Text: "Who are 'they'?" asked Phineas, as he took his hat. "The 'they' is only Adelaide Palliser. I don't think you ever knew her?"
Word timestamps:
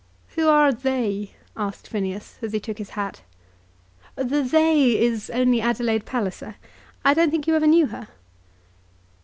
"Who 0.29 0.47
are 0.49 0.71
'they'?" 0.73 1.29
asked 1.55 1.87
Phineas, 1.87 2.39
as 2.41 2.53
he 2.53 2.59
took 2.59 2.79
his 2.79 2.89
hat. 2.97 3.21
"The 4.15 4.41
'they' 4.41 4.97
is 4.99 5.29
only 5.29 5.61
Adelaide 5.61 6.05
Palliser. 6.07 6.55
I 7.05 7.13
don't 7.13 7.29
think 7.29 7.45
you 7.45 7.53
ever 7.55 7.67
knew 7.67 7.85
her?" 7.85 8.07